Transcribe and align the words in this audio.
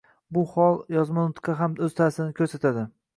Bu 0.35 0.45
holat 0.53 0.89
yozma 0.95 1.25
nutqqa 1.27 1.55
ham 1.59 1.75
oʻz 1.89 1.93
taʼsirini 2.01 2.35
koʻrsatadi 2.41 2.87